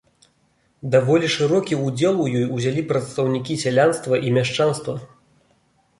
[0.95, 4.93] Даволі шырокі ўдзел у ёй узялі прадстаўнікі сялянства і мяшчанства.